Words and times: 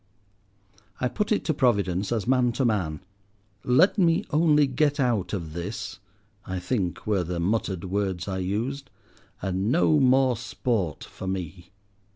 I 0.99 1.07
put 1.07 1.31
it 1.31 1.45
to 1.45 1.53
Providence 1.53 2.11
as 2.11 2.25
man 2.25 2.53
to 2.53 2.65
man. 2.65 3.01
"Let 3.63 3.99
me 3.99 4.25
only 4.31 4.65
get 4.65 4.99
out 4.99 5.31
of 5.31 5.53
this," 5.53 5.99
I 6.43 6.57
think 6.57 7.05
were 7.05 7.23
the 7.23 7.39
muttered 7.39 7.83
words 7.83 8.27
I 8.27 8.39
used, 8.39 8.89
"and 9.43 9.71
no 9.71 9.99
more 9.99 10.35
'sport' 10.35 11.03
for 11.03 11.27
me." 11.27 11.69